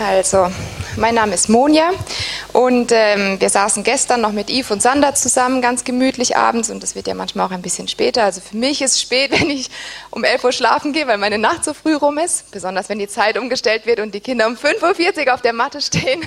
Also, 0.00 0.50
mein 0.96 1.14
Name 1.14 1.34
ist 1.34 1.50
Monja 1.50 1.90
und 2.54 2.90
ähm, 2.90 3.38
wir 3.38 3.50
saßen 3.50 3.84
gestern 3.84 4.22
noch 4.22 4.32
mit 4.32 4.48
Yves 4.48 4.70
und 4.70 4.80
Sander 4.80 5.14
zusammen, 5.14 5.60
ganz 5.60 5.84
gemütlich 5.84 6.38
abends 6.38 6.70
und 6.70 6.82
das 6.82 6.94
wird 6.94 7.06
ja 7.06 7.12
manchmal 7.12 7.46
auch 7.46 7.50
ein 7.50 7.60
bisschen 7.60 7.86
später. 7.86 8.24
Also 8.24 8.40
für 8.40 8.56
mich 8.56 8.80
ist 8.80 8.92
es 8.92 9.02
spät, 9.02 9.30
wenn 9.38 9.50
ich 9.50 9.68
um 10.10 10.24
11 10.24 10.42
Uhr 10.44 10.52
schlafen 10.52 10.94
gehe, 10.94 11.06
weil 11.06 11.18
meine 11.18 11.36
Nacht 11.36 11.66
so 11.66 11.74
früh 11.74 11.94
rum 11.94 12.16
ist, 12.16 12.50
besonders 12.50 12.88
wenn 12.88 12.98
die 12.98 13.08
Zeit 13.08 13.36
umgestellt 13.36 13.84
wird 13.84 14.00
und 14.00 14.14
die 14.14 14.20
Kinder 14.20 14.46
um 14.46 14.54
5.40 14.54 15.26
Uhr 15.26 15.34
auf 15.34 15.42
der 15.42 15.52
Matte 15.52 15.82
stehen. 15.82 16.22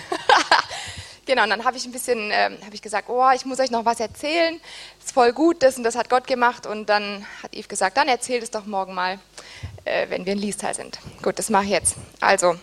genau, 1.26 1.42
und 1.42 1.50
dann 1.50 1.66
habe 1.66 1.76
ich 1.76 1.86
ein 1.88 1.92
bisschen, 1.92 2.30
ähm, 2.32 2.60
habe 2.64 2.76
ich 2.76 2.82
gesagt, 2.84 3.10
oh, 3.10 3.32
ich 3.34 3.44
muss 3.44 3.60
euch 3.60 3.72
noch 3.72 3.86
was 3.86 4.00
erzählen, 4.00 4.62
ist 5.04 5.14
voll 5.14 5.34
gut, 5.34 5.64
das 5.64 5.78
und 5.78 5.84
das 5.84 5.96
hat 5.96 6.12
Gott 6.12 6.28
gemacht 6.28 6.68
und 6.68 6.90
dann 6.90 7.26
hat 7.42 7.56
Yves 7.56 7.70
gesagt, 7.70 7.98
dann 7.98 8.08
erzählt 8.08 8.44
es 8.44 8.52
doch 8.52 8.68
morgen 8.68 8.94
mal, 8.94 9.18
äh, 9.84 10.06
wenn 10.10 10.28
wir 10.28 10.34
in 10.34 10.40
Liestal 10.40 10.76
sind. 10.76 11.00
Gut, 11.24 11.40
das 11.40 11.50
mache 11.50 11.64
ich 11.64 11.72
jetzt. 11.72 11.96
Also, 12.22 12.56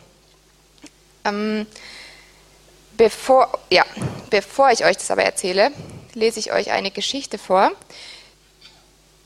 ähm, 1.25 1.67
bevor, 2.97 3.59
ja, 3.71 3.85
bevor 4.31 4.71
ich 4.71 4.85
euch 4.85 4.97
das 4.97 5.11
aber 5.11 5.25
erzähle, 5.25 5.73
lese 6.15 6.41
ich 6.41 6.53
euch 6.53 6.71
eine 6.71 6.91
Geschichte 6.91 7.39
vor, 7.39 7.71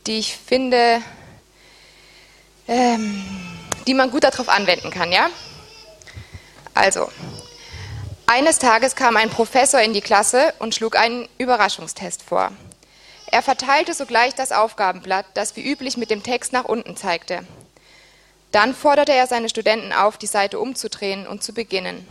die 0.06 0.18
ich 0.18 0.36
finde, 0.36 1.02
ähm, 2.68 3.24
die 3.86 3.94
man 3.94 4.10
gut 4.10 4.24
darauf 4.24 4.48
anwenden 4.48 4.90
kann, 4.90 5.12
ja? 5.12 5.28
Also, 6.74 7.08
eines 8.26 8.58
Tages 8.58 8.96
kam 8.96 9.16
ein 9.16 9.30
Professor 9.30 9.80
in 9.80 9.92
die 9.92 10.00
Klasse 10.00 10.54
und 10.58 10.74
schlug 10.74 10.96
einen 10.96 11.28
Überraschungstest 11.38 12.22
vor. 12.22 12.52
Er 13.26 13.42
verteilte 13.42 13.94
sogleich 13.94 14.34
das 14.34 14.52
Aufgabenblatt, 14.52 15.26
das 15.34 15.56
wie 15.56 15.68
üblich 15.68 15.96
mit 15.96 16.10
dem 16.10 16.22
Text 16.22 16.52
nach 16.52 16.64
unten 16.64 16.96
zeigte. 16.96 17.46
Dann 18.54 18.72
forderte 18.72 19.12
er 19.12 19.26
seine 19.26 19.48
Studenten 19.48 19.92
auf, 19.92 20.16
die 20.16 20.28
Seite 20.28 20.60
umzudrehen 20.60 21.26
und 21.26 21.42
zu 21.42 21.52
beginnen. 21.52 22.06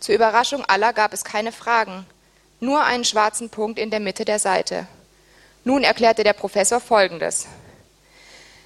Zur 0.00 0.14
Überraschung 0.14 0.64
aller 0.64 0.94
gab 0.94 1.12
es 1.12 1.24
keine 1.24 1.52
Fragen, 1.52 2.06
nur 2.60 2.82
einen 2.84 3.04
schwarzen 3.04 3.50
Punkt 3.50 3.78
in 3.78 3.90
der 3.90 4.00
Mitte 4.00 4.24
der 4.24 4.38
Seite. 4.38 4.86
Nun 5.64 5.84
erklärte 5.84 6.24
der 6.24 6.32
Professor 6.32 6.80
Folgendes. 6.80 7.48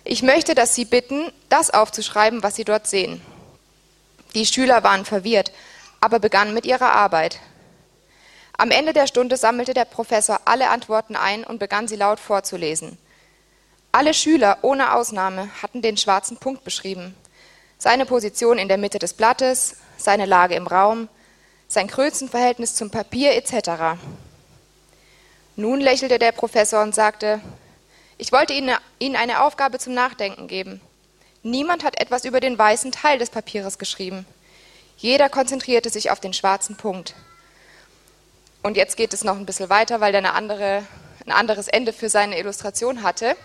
Ich 0.05 0.23
möchte, 0.23 0.55
dass 0.55 0.77
Sie 0.77 0.85
bitten, 0.85 1.33
das 1.49 1.71
aufzuschreiben, 1.71 2.45
was 2.45 2.55
Sie 2.55 2.65
dort 2.65 2.87
sehen. 2.87 3.21
Die 4.37 4.47
Schüler 4.47 4.85
waren 4.85 5.05
verwirrt, 5.05 5.51
aber 6.01 6.21
begannen 6.21 6.55
mit 6.55 6.67
ihrer 6.67 6.93
Arbeit. 6.93 7.41
Am 8.57 8.71
Ende 8.71 8.93
der 8.93 9.09
Stunde 9.09 9.37
sammelte 9.37 9.75
der 9.75 9.87
Professor 9.87 10.43
alle 10.45 10.71
Antworten 10.71 11.17
ein 11.17 11.43
und 11.43 11.59
begann 11.59 11.89
sie 11.89 11.97
laut 11.97 12.21
vorzulesen. 12.21 12.97
Alle 13.97 14.13
Schüler 14.13 14.59
ohne 14.61 14.93
Ausnahme 14.93 15.49
hatten 15.63 15.81
den 15.81 15.97
schwarzen 15.97 16.37
Punkt 16.37 16.65
beschrieben. 16.65 17.15
Seine 17.79 18.05
Position 18.05 18.59
in 18.59 18.69
der 18.69 18.77
Mitte 18.77 18.99
des 18.99 19.15
Blattes, 19.15 19.77
seine 19.97 20.27
Lage 20.27 20.55
im 20.55 20.67
Raum, 20.67 21.09
sein 21.67 21.89
Größenverhältnis 21.89 22.75
zum 22.75 22.91
Papier 22.91 23.35
etc. 23.37 23.97
Nun 25.57 25.81
lächelte 25.81 26.19
der 26.19 26.33
Professor 26.33 26.83
und 26.83 26.95
sagte, 26.95 27.41
ich 28.19 28.33
wollte 28.33 28.53
Ihnen 28.53 29.17
eine 29.17 29.41
Aufgabe 29.41 29.79
zum 29.79 29.95
Nachdenken 29.95 30.47
geben. 30.47 30.83
Niemand 31.43 31.83
hat 31.83 31.99
etwas 31.99 32.27
über 32.27 32.41
den 32.41 32.59
weißen 32.59 32.93
Teil 32.93 33.19
des 33.19 33.31
Papieres 33.31 33.79
geschrieben. 33.79 34.27
Jeder 34.99 35.31
konzentrierte 35.31 35.89
sich 35.89 36.11
auf 36.11 36.21
den 36.21 36.35
schwarzen 36.35 36.77
Punkt. 36.77 37.15
Und 38.63 38.77
jetzt 38.77 38.99
geht 38.99 39.15
es 39.15 39.25
noch 39.25 39.39
ein 39.39 39.47
bisschen 39.47 39.71
weiter, 39.71 40.03
weil 40.03 40.13
er 40.13 40.19
eine 40.19 40.35
andere, 40.35 40.83
ein 41.25 41.33
anderes 41.33 41.67
Ende 41.67 41.95
für 41.95 42.11
seine 42.11 42.39
Illustration 42.39 43.03
hatte. 43.03 43.37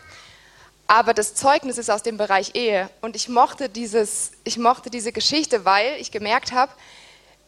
Aber 0.92 1.14
das 1.14 1.36
Zeugnis 1.36 1.78
ist 1.78 1.90
aus 1.90 2.04
dem 2.04 2.18
Bereich 2.18 2.54
Ehe. 2.54 2.90
Und 3.00 3.16
ich 3.16 3.30
mochte, 3.30 3.70
dieses, 3.70 4.34
ich 4.44 4.58
mochte 4.58 4.90
diese 4.90 5.14
Geschichte, 5.14 5.64
weil 5.64 5.96
ich 6.02 6.12
gemerkt 6.12 6.52
habe, 6.52 6.70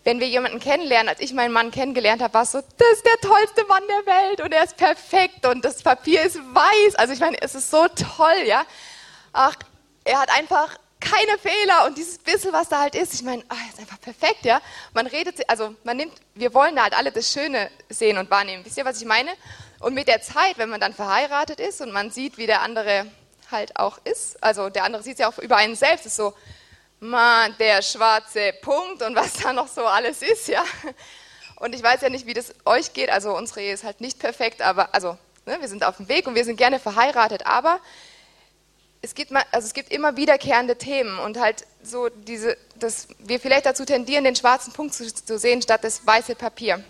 wenn 0.06 0.22
wir 0.22 0.30
jemanden 0.30 0.62
kennenlernen, 0.62 1.10
als 1.10 1.20
ich 1.20 1.34
meinen 1.34 1.52
Mann 1.52 1.70
kennengelernt 1.70 2.22
habe, 2.22 2.34
war 2.36 2.44
es 2.44 2.54
so, 2.54 2.62
das 2.62 2.94
ist 2.94 3.06
der 3.06 3.18
tollste 3.20 3.66
Mann 3.66 3.84
der 3.90 4.06
Welt 4.06 4.40
und 4.40 4.54
er 4.54 4.64
ist 4.64 4.78
perfekt 4.78 5.46
und 5.46 5.66
das 5.66 5.84
Papier 5.84 6.22
ist 6.22 6.38
weiß. 6.38 6.96
Also 6.96 7.12
ich 7.12 7.20
meine, 7.20 7.36
es 7.42 7.54
ist 7.54 7.70
so 7.70 7.86
toll, 7.90 8.44
ja. 8.46 8.64
Ach, 9.34 9.56
er 10.06 10.22
hat 10.22 10.30
einfach 10.34 10.78
keine 11.02 11.38
Fehler 11.38 11.86
und 11.86 11.98
dieses 11.98 12.20
bisschen, 12.20 12.54
was 12.54 12.70
da 12.70 12.80
halt 12.80 12.96
ist, 12.96 13.14
ich 13.14 13.24
meine, 13.24 13.44
ach, 13.50 13.58
ist 13.70 13.78
einfach 13.78 14.00
perfekt, 14.00 14.46
ja. 14.46 14.62
Man 14.94 15.06
redet, 15.06 15.50
also 15.50 15.76
man 15.84 15.98
nimmt, 15.98 16.14
wir 16.34 16.54
wollen 16.54 16.78
da 16.78 16.84
halt 16.84 16.98
alle 16.98 17.12
das 17.12 17.34
Schöne 17.34 17.70
sehen 17.90 18.18
und 18.18 18.32
wahrnehmen. 18.32 18.64
Wisst 18.64 18.78
ihr, 18.78 18.86
was 18.86 19.02
ich 19.02 19.06
meine? 19.06 19.32
Und 19.82 19.96
mit 19.96 20.08
der 20.08 20.22
Zeit, 20.22 20.58
wenn 20.58 20.70
man 20.70 20.80
dann 20.80 20.94
verheiratet 20.94 21.60
ist 21.60 21.82
und 21.82 21.92
man 21.92 22.10
sieht, 22.10 22.38
wie 22.38 22.48
der 22.48 22.62
andere 22.62 23.06
halt 23.52 23.78
auch 23.78 24.00
ist. 24.04 24.42
Also 24.44 24.70
der 24.70 24.84
andere 24.84 25.04
sieht 25.04 25.14
es 25.14 25.20
ja 25.20 25.30
auch 25.30 25.38
über 25.40 25.58
einen 25.58 25.76
selbst, 25.76 26.06
ist 26.06 26.16
so, 26.16 26.34
man, 27.00 27.56
der 27.58 27.82
schwarze 27.82 28.54
Punkt 28.62 29.02
und 29.04 29.16
was 29.16 29.34
da 29.34 29.54
noch 29.54 29.68
so 29.68 29.86
alles 29.86 30.22
ist, 30.22 30.48
ja. 30.50 30.64
Und 31.58 31.76
ich 31.76 31.84
weiß 31.84 32.02
ja 32.02 32.10
nicht, 32.10 32.26
wie 32.26 32.34
das 32.34 32.54
euch 32.66 32.94
geht, 32.94 33.10
also 33.10 33.36
unsere 33.36 33.62
Ehe 33.62 33.74
ist 33.74 33.84
halt 33.84 34.02
nicht 34.02 34.20
perfekt, 34.20 34.62
aber, 34.62 34.94
also, 34.94 35.18
ne, 35.46 35.58
wir 35.60 35.68
sind 35.68 35.86
auf 35.86 35.98
dem 35.98 36.08
Weg 36.10 36.28
und 36.28 36.36
wir 36.36 36.46
sind 36.46 36.58
gerne 36.58 36.80
verheiratet, 36.80 37.46
aber 37.46 37.80
es 39.02 39.16
gibt, 39.16 39.34
also 39.34 39.68
es 39.68 39.74
gibt 39.74 39.92
immer 39.92 40.16
wiederkehrende 40.16 40.78
Themen 40.78 41.20
und 41.20 41.38
halt 41.38 41.66
so 41.84 42.08
diese, 42.08 42.58
dass 42.76 43.10
wir 43.20 43.40
vielleicht 43.40 43.66
dazu 43.66 43.84
tendieren, 43.86 44.24
den 44.24 44.36
schwarzen 44.36 44.72
Punkt 44.72 44.94
zu, 44.94 45.14
zu 45.14 45.38
sehen, 45.38 45.62
statt 45.62 45.84
das 45.84 46.08
weiße 46.08 46.36
Papier. 46.36 46.84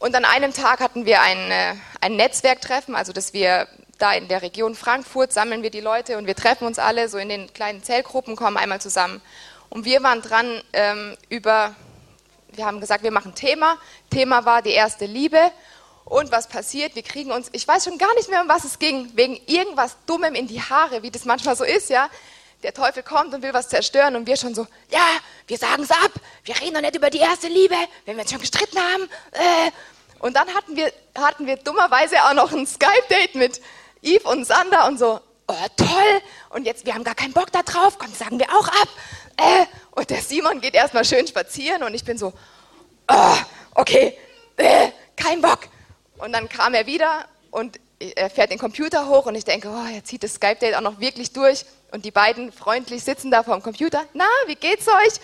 Und 0.00 0.16
an 0.16 0.24
einem 0.24 0.52
Tag 0.52 0.80
hatten 0.80 1.06
wir 1.06 1.20
ein, 1.22 1.50
äh, 1.50 1.74
ein 2.00 2.16
Netzwerktreffen, 2.16 2.96
also 2.96 3.12
dass 3.12 3.32
wir 3.32 3.68
da 3.98 4.12
in 4.12 4.28
der 4.28 4.42
Region 4.42 4.74
Frankfurt 4.74 5.32
sammeln 5.32 5.62
wir 5.62 5.70
die 5.70 5.80
Leute 5.80 6.18
und 6.18 6.26
wir 6.26 6.36
treffen 6.36 6.66
uns 6.66 6.78
alle 6.78 7.08
so 7.08 7.18
in 7.18 7.28
den 7.28 7.52
kleinen 7.52 7.82
Zellgruppen, 7.82 8.36
kommen 8.36 8.56
einmal 8.56 8.80
zusammen. 8.80 9.20
Und 9.70 9.84
wir 9.84 10.02
waren 10.02 10.22
dran 10.22 10.62
ähm, 10.72 11.16
über, 11.28 11.74
wir 12.52 12.64
haben 12.64 12.80
gesagt, 12.80 13.02
wir 13.02 13.10
machen 13.10 13.34
Thema. 13.34 13.76
Thema 14.10 14.44
war 14.44 14.62
die 14.62 14.70
erste 14.70 15.06
Liebe. 15.06 15.50
Und 16.04 16.30
was 16.30 16.48
passiert? 16.48 16.94
Wir 16.94 17.02
kriegen 17.02 17.32
uns, 17.32 17.48
ich 17.52 17.66
weiß 17.66 17.84
schon 17.84 17.98
gar 17.98 18.14
nicht 18.14 18.28
mehr, 18.28 18.42
um 18.42 18.48
was 18.48 18.64
es 18.64 18.78
ging, 18.78 19.10
wegen 19.14 19.40
irgendwas 19.46 19.96
Dummem 20.06 20.34
in 20.34 20.46
die 20.46 20.60
Haare, 20.60 21.02
wie 21.02 21.10
das 21.10 21.24
manchmal 21.24 21.56
so 21.56 21.64
ist, 21.64 21.88
ja. 21.88 22.10
Der 22.62 22.72
Teufel 22.72 23.02
kommt 23.02 23.34
und 23.34 23.42
will 23.42 23.52
was 23.52 23.68
zerstören 23.68 24.16
und 24.16 24.26
wir 24.26 24.36
schon 24.36 24.54
so, 24.54 24.66
ja, 24.90 25.06
wir 25.46 25.58
sagen 25.58 25.82
es 25.82 25.90
ab, 25.90 26.12
wir 26.44 26.58
reden 26.60 26.74
doch 26.74 26.80
nicht 26.80 26.96
über 26.96 27.10
die 27.10 27.18
erste 27.18 27.48
Liebe, 27.48 27.74
wenn 28.04 28.16
wir 28.16 28.22
uns 28.22 28.30
schon 28.30 28.40
gestritten 28.40 28.78
haben. 28.78 29.08
Äh. 29.32 29.70
Und 30.20 30.36
dann 30.36 30.48
hatten 30.54 30.76
wir, 30.76 30.90
hatten 31.18 31.46
wir 31.46 31.56
dummerweise 31.56 32.22
auch 32.24 32.32
noch 32.32 32.52
ein 32.52 32.66
Skype-Date 32.66 33.34
mit 33.34 33.60
Yves 34.04 34.24
und 34.24 34.44
Sander 34.46 34.86
und 34.86 34.98
so, 34.98 35.20
oh, 35.48 35.66
toll, 35.76 36.20
und 36.50 36.64
jetzt, 36.64 36.86
wir 36.86 36.94
haben 36.94 37.04
gar 37.04 37.14
keinen 37.14 37.32
Bock 37.32 37.50
da 37.52 37.62
drauf, 37.62 37.98
komm, 37.98 38.12
sagen 38.12 38.38
wir 38.38 38.48
auch 38.50 38.68
ab. 38.68 38.88
Äh, 39.36 39.66
und 39.92 40.10
der 40.10 40.20
Simon 40.22 40.60
geht 40.60 40.74
erstmal 40.74 41.04
schön 41.04 41.26
spazieren 41.26 41.82
und 41.82 41.94
ich 41.94 42.04
bin 42.04 42.18
so, 42.18 42.32
oh, 43.08 43.36
okay, 43.74 44.16
äh, 44.56 44.90
kein 45.16 45.40
Bock. 45.40 45.68
Und 46.18 46.32
dann 46.32 46.48
kam 46.48 46.74
er 46.74 46.86
wieder 46.86 47.26
und 47.50 47.78
er 47.98 48.30
fährt 48.30 48.50
den 48.50 48.58
Computer 48.58 49.08
hoch 49.08 49.26
und 49.26 49.34
ich 49.34 49.44
denke, 49.44 49.68
oh, 49.68 49.94
er 49.94 50.04
zieht 50.04 50.22
das 50.22 50.34
Skype-Date 50.34 50.74
auch 50.76 50.80
noch 50.80 51.00
wirklich 51.00 51.32
durch. 51.32 51.64
Und 51.90 52.04
die 52.04 52.10
beiden 52.10 52.52
freundlich 52.52 53.04
sitzen 53.04 53.30
da 53.30 53.42
vor 53.42 53.54
dem 53.54 53.62
Computer. 53.62 54.04
Na, 54.14 54.24
wie 54.46 54.56
geht's 54.56 54.88
euch? 54.88 55.20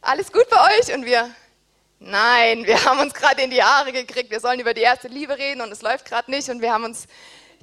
Alles 0.00 0.32
gut 0.32 0.48
bei 0.48 0.56
euch? 0.78 0.94
Und 0.94 1.04
wir, 1.04 1.30
nein, 1.98 2.64
wir 2.64 2.84
haben 2.84 3.00
uns 3.00 3.12
gerade 3.12 3.42
in 3.42 3.50
die 3.50 3.62
Haare 3.62 3.92
gekriegt. 3.92 4.30
Wir 4.30 4.40
sollen 4.40 4.60
über 4.60 4.72
die 4.72 4.80
erste 4.80 5.08
Liebe 5.08 5.36
reden 5.36 5.60
und 5.60 5.70
es 5.70 5.82
läuft 5.82 6.06
gerade 6.06 6.30
nicht. 6.30 6.48
Und 6.48 6.62
wir 6.62 6.72
haben 6.72 6.84
uns 6.84 7.06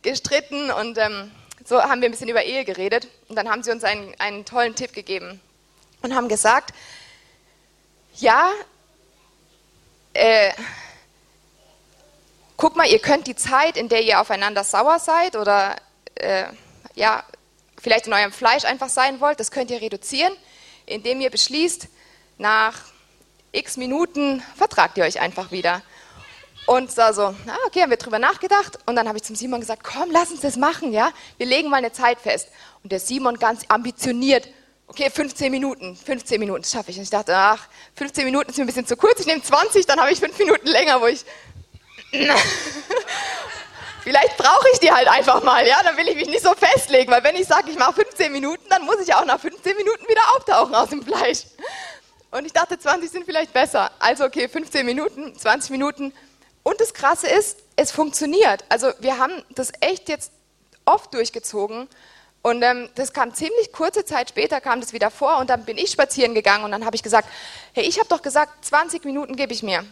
gestritten 0.04 0.72
und 0.72 0.98
ähm, 0.98 1.32
so 1.66 1.82
haben 1.82 2.02
wir 2.02 2.10
ein 2.10 2.12
bisschen 2.12 2.30
über 2.30 2.44
Ehe 2.44 2.66
geredet. 2.66 3.08
Und 3.30 3.36
dann 3.36 3.50
haben 3.50 3.64
sie 3.64 3.72
uns 3.72 3.84
einen, 3.84 4.14
einen 4.20 4.46
tollen 4.46 4.76
Tipp 4.76 4.94
gegeben 4.94 5.42
und 6.02 6.14
haben 6.14 6.28
gesagt, 6.28 6.74
ja, 8.16 8.52
äh, 10.14 10.52
guck 12.58 12.76
mal, 12.76 12.88
ihr 12.88 13.00
könnt 13.00 13.28
die 13.28 13.36
Zeit, 13.36 13.78
in 13.78 13.90
der 13.90 14.04
ihr 14.04 14.22
aufeinander 14.22 14.64
sauer 14.64 15.00
seid 15.00 15.36
oder 15.36 15.76
äh, 16.16 16.46
ja, 16.96 17.24
vielleicht 17.82 18.08
in 18.08 18.14
eurem 18.14 18.32
Fleisch 18.32 18.66
einfach 18.66 18.90
sein 18.90 19.20
wollt, 19.20 19.40
das 19.40 19.52
könnt 19.52 19.72
ihr 19.72 19.82
reduzieren, 19.82 20.34
indem 20.86 21.22
ihr 21.22 21.30
beschließt, 21.30 21.88
nach 22.38 22.80
x 23.52 23.78
Minuten 23.78 24.44
vertragt 24.56 24.98
ihr 24.98 25.04
euch 25.04 25.20
einfach 25.20 25.52
wieder. 25.52 25.82
Und 26.66 26.92
so, 26.92 27.02
so, 27.12 27.24
ah, 27.24 27.58
okay, 27.66 27.82
haben 27.82 27.90
wir 27.90 27.98
drüber 27.98 28.20
nachgedacht. 28.20 28.80
Und 28.86 28.96
dann 28.96 29.08
habe 29.08 29.18
ich 29.18 29.24
zum 29.24 29.36
Simon 29.36 29.60
gesagt, 29.60 29.84
komm, 29.84 30.12
lass 30.12 30.32
uns 30.32 30.42
das 30.42 30.56
machen, 30.56 30.94
ja. 30.94 31.12
Wir 31.38 31.46
legen 31.46 31.70
mal 31.70 31.78
eine 31.78 31.92
Zeit 31.92 32.20
fest. 32.22 32.48
Und 32.84 32.92
der 32.92 33.00
Simon 33.02 33.38
ganz 33.38 33.64
ambitioniert, 33.68 34.48
okay, 34.88 35.10
15 35.10 35.52
Minuten, 35.52 35.96
15 35.96 36.40
Minuten, 36.40 36.62
das 36.62 36.72
schaffe 36.72 36.92
ich. 36.92 36.98
Und 36.98 37.04
ich 37.04 37.10
dachte, 37.10 37.36
ach, 37.36 37.68
15 37.96 38.24
Minuten 38.24 38.50
ist 38.50 38.58
mir 38.58 38.64
ein 38.64 38.68
bisschen 38.68 38.88
zu 38.88 38.96
kurz. 38.96 39.20
Ich 39.20 39.26
nehme 39.26 39.42
20, 39.42 39.86
dann 39.86 40.00
habe 40.00 40.12
ich 40.12 40.20
5 40.20 40.38
Minuten 40.40 40.68
länger, 40.68 41.02
wo 41.02 41.08
ich, 41.08 41.26
vielleicht 44.04 44.38
brauche 44.38 44.68
ich 44.72 44.80
die 44.80 44.92
halt 44.92 45.10
einfach 45.10 45.44
mal, 45.44 45.68
ja. 45.68 45.84
Dann 45.84 45.98
will 45.98 46.08
ich 46.08 46.16
mich 46.16 46.30
nicht 46.30 46.44
so 46.44 46.54
festlegen, 46.54 47.12
weil 47.12 47.26
wenn 47.26 47.36
ich 47.36 47.46
sage, 47.46 47.72
ich 47.72 47.78
mache 47.78 47.94
15 47.94 48.32
Minuten, 48.32 48.64
dann 48.70 48.86
muss 48.86 49.02
ich 49.02 49.14
auch 49.14 49.26
nach 49.26 49.40
15 49.40 49.76
Minuten 49.76 50.08
wieder 50.08 50.22
auftauchen 50.38 50.74
aus 50.74 50.90
dem 50.90 51.04
Fleisch. 51.04 51.44
Und 52.32 52.46
ich 52.46 52.54
dachte, 52.54 52.80
20 52.80 53.12
sind 53.12 53.26
vielleicht 53.26 53.52
besser. 53.52 53.92
Also 54.00 54.24
okay, 54.24 54.48
15 54.48 54.86
Minuten, 54.86 55.38
20 55.38 55.72
Minuten 55.72 56.14
und 56.64 56.80
das 56.80 56.94
Krasse 56.94 57.28
ist, 57.28 57.60
es 57.76 57.92
funktioniert. 57.92 58.64
Also 58.70 58.92
wir 59.00 59.18
haben 59.18 59.44
das 59.56 59.72
echt 59.82 60.10
jetzt 60.10 60.32
oft 60.86 61.14
durchgezogen 61.14 61.88
Und 62.46 62.62
ähm, 62.62 62.90
das 62.96 63.14
kam 63.14 63.34
ziemlich 63.34 63.72
kurze 63.72 64.04
Zeit 64.04 64.30
später, 64.30 64.60
kam 64.60 64.82
das 64.82 64.92
wieder 64.92 65.10
vor 65.10 65.38
und 65.38 65.50
dann 65.50 65.64
bin 65.64 65.78
ich 65.78 65.92
spazieren 65.92 66.34
gegangen 66.36 66.66
und 66.66 66.72
dann 66.72 66.86
habe 66.86 66.96
ich 66.96 67.02
gesagt, 67.02 67.30
hey, 67.74 67.86
ich 67.86 68.00
habe 68.00 68.10
doch 68.10 68.22
gesagt, 68.22 68.66
20 68.66 69.06
Minuten 69.06 69.38
gebe 69.38 69.54
ich 69.54 69.64
mir. 69.64 69.86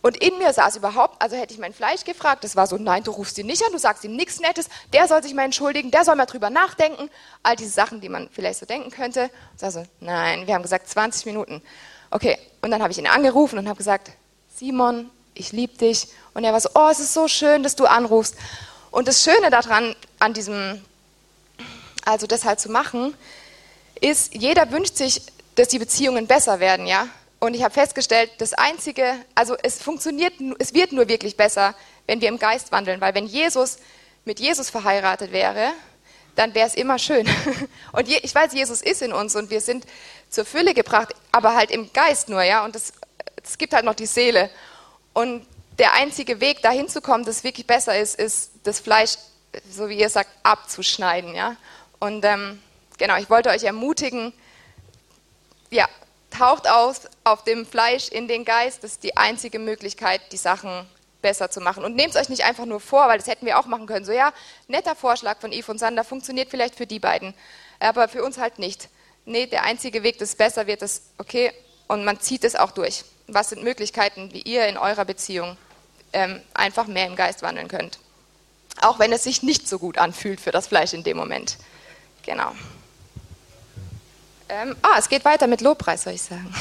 Und 0.00 0.16
in 0.16 0.38
mir 0.38 0.52
saß 0.52 0.76
überhaupt, 0.76 1.20
also 1.20 1.36
hätte 1.36 1.52
ich 1.52 1.58
mein 1.58 1.74
Fleisch 1.74 2.04
gefragt, 2.04 2.44
das 2.44 2.54
war 2.56 2.66
so, 2.68 2.76
nein, 2.78 3.02
du 3.02 3.10
rufst 3.10 3.36
ihn 3.38 3.46
nicht 3.46 3.62
an, 3.66 3.72
du 3.72 3.78
sagst 3.78 4.04
ihm 4.04 4.14
nichts 4.16 4.40
Nettes, 4.40 4.68
der 4.92 5.08
soll 5.08 5.22
sich 5.22 5.34
mal 5.34 5.44
entschuldigen, 5.44 5.90
der 5.90 6.04
soll 6.04 6.14
mal 6.14 6.26
drüber 6.26 6.48
nachdenken, 6.48 7.10
all 7.42 7.56
diese 7.56 7.70
Sachen, 7.70 8.00
die 8.00 8.08
man 8.08 8.28
vielleicht 8.30 8.60
so 8.60 8.66
denken 8.66 8.90
könnte. 8.90 9.28
Und 9.52 9.62
also, 9.62 9.82
nein, 9.98 10.46
wir 10.46 10.54
haben 10.54 10.62
gesagt 10.62 10.88
20 10.88 11.26
Minuten. 11.26 11.60
Okay, 12.10 12.38
und 12.62 12.70
dann 12.70 12.82
habe 12.82 12.92
ich 12.92 12.98
ihn 12.98 13.08
angerufen 13.08 13.58
und 13.58 13.68
habe 13.68 13.76
gesagt, 13.76 14.12
Simon, 14.54 15.10
ich 15.34 15.52
liebe 15.52 15.76
dich. 15.76 16.08
Und 16.34 16.44
er 16.44 16.52
war 16.52 16.60
so, 16.60 16.70
oh, 16.74 16.88
es 16.90 17.00
ist 17.00 17.14
so 17.14 17.28
schön, 17.28 17.62
dass 17.62 17.76
du 17.76 17.86
anrufst. 17.86 18.34
Und 18.90 19.08
das 19.08 19.22
Schöne 19.22 19.50
daran, 19.50 19.94
an 20.18 20.34
diesem, 20.34 20.80
also 22.04 22.26
das 22.26 22.44
halt 22.44 22.60
zu 22.60 22.70
machen, 22.70 23.14
ist, 24.00 24.34
jeder 24.34 24.70
wünscht 24.70 24.96
sich, 24.96 25.22
dass 25.54 25.68
die 25.68 25.78
Beziehungen 25.78 26.26
besser 26.26 26.60
werden, 26.60 26.86
ja. 26.86 27.08
Und 27.38 27.54
ich 27.54 27.62
habe 27.62 27.72
festgestellt, 27.72 28.30
das 28.38 28.52
Einzige, 28.52 29.14
also 29.34 29.56
es 29.62 29.82
funktioniert, 29.82 30.34
es 30.58 30.74
wird 30.74 30.92
nur 30.92 31.08
wirklich 31.08 31.36
besser, 31.36 31.74
wenn 32.06 32.20
wir 32.20 32.28
im 32.28 32.38
Geist 32.38 32.70
wandeln, 32.72 33.00
weil 33.00 33.14
wenn 33.14 33.26
Jesus 33.26 33.78
mit 34.24 34.40
Jesus 34.40 34.68
verheiratet 34.68 35.32
wäre, 35.32 35.72
dann 36.36 36.54
wäre 36.54 36.66
es 36.66 36.74
immer 36.74 36.98
schön. 36.98 37.28
Und 37.92 38.08
je, 38.08 38.18
ich 38.22 38.34
weiß, 38.34 38.52
Jesus 38.52 38.82
ist 38.82 39.02
in 39.02 39.12
uns 39.12 39.34
und 39.36 39.50
wir 39.50 39.60
sind 39.60 39.84
zur 40.28 40.44
Fülle 40.44 40.74
gebracht, 40.74 41.14
aber 41.32 41.54
halt 41.54 41.70
im 41.70 41.92
Geist 41.92 42.28
nur, 42.28 42.42
ja. 42.42 42.64
Und 42.64 42.76
es 42.76 42.92
gibt 43.58 43.72
halt 43.72 43.84
noch 43.84 43.94
die 43.94 44.06
Seele. 44.06 44.50
Und 45.20 45.46
der 45.78 45.92
einzige 45.92 46.40
Weg, 46.40 46.62
dahin 46.62 46.88
zu 46.88 47.02
kommen, 47.02 47.26
dass 47.26 47.36
es 47.36 47.44
wirklich 47.44 47.66
besser 47.66 47.98
ist, 47.98 48.18
ist 48.18 48.52
das 48.62 48.80
Fleisch, 48.80 49.16
so 49.70 49.90
wie 49.90 49.98
ihr 49.98 50.08
sagt, 50.08 50.30
abzuschneiden, 50.42 51.34
ja. 51.34 51.56
Und 51.98 52.24
ähm, 52.24 52.58
genau, 52.96 53.16
ich 53.18 53.28
wollte 53.28 53.50
euch 53.50 53.64
ermutigen, 53.64 54.32
ja, 55.68 55.86
taucht 56.30 56.66
aus 56.66 57.02
auf 57.22 57.44
dem 57.44 57.66
Fleisch 57.66 58.08
in 58.08 58.28
den 58.28 58.46
Geist. 58.46 58.82
Das 58.82 58.92
ist 58.92 59.02
die 59.02 59.18
einzige 59.18 59.58
Möglichkeit, 59.58 60.22
die 60.32 60.38
Sachen 60.38 60.86
besser 61.20 61.50
zu 61.50 61.60
machen. 61.60 61.84
Und 61.84 61.96
nehmt 61.96 62.14
es 62.14 62.20
euch 62.20 62.30
nicht 62.30 62.44
einfach 62.44 62.64
nur 62.64 62.80
vor, 62.80 63.06
weil 63.08 63.18
das 63.18 63.26
hätten 63.26 63.44
wir 63.44 63.58
auch 63.58 63.66
machen 63.66 63.84
können. 63.86 64.06
So, 64.06 64.12
ja, 64.12 64.32
netter 64.68 64.96
Vorschlag 64.96 65.38
von 65.38 65.52
Yves 65.52 65.68
und 65.68 65.78
Sander, 65.78 66.02
funktioniert 66.02 66.48
vielleicht 66.48 66.76
für 66.76 66.86
die 66.86 66.98
beiden, 66.98 67.34
aber 67.78 68.08
für 68.08 68.24
uns 68.24 68.38
halt 68.38 68.58
nicht. 68.58 68.88
Nee, 69.26 69.44
der 69.46 69.64
einzige 69.64 70.02
Weg, 70.02 70.18
dass 70.18 70.30
es 70.30 70.36
besser 70.36 70.66
wird, 70.66 70.80
ist 70.80 71.02
okay 71.18 71.52
und 71.88 72.06
man 72.06 72.20
zieht 72.20 72.42
es 72.44 72.56
auch 72.56 72.70
durch. 72.70 73.04
Was 73.32 73.50
sind 73.50 73.62
Möglichkeiten, 73.62 74.32
wie 74.32 74.42
ihr 74.42 74.66
in 74.66 74.76
eurer 74.76 75.04
Beziehung 75.04 75.56
ähm, 76.12 76.40
einfach 76.54 76.86
mehr 76.86 77.06
im 77.06 77.16
Geist 77.16 77.42
wandeln 77.42 77.68
könnt? 77.68 77.98
Auch 78.80 78.98
wenn 78.98 79.12
es 79.12 79.24
sich 79.24 79.42
nicht 79.42 79.68
so 79.68 79.78
gut 79.78 79.98
anfühlt 79.98 80.40
für 80.40 80.52
das 80.52 80.66
Fleisch 80.66 80.92
in 80.92 81.04
dem 81.04 81.16
Moment. 81.16 81.58
Genau. 82.24 82.52
Ähm, 84.48 84.76
ah, 84.82 84.96
es 84.98 85.08
geht 85.08 85.24
weiter 85.24 85.46
mit 85.46 85.60
Lobpreis, 85.60 86.02
soll 86.02 86.14
ich 86.14 86.22
sagen. 86.22 86.52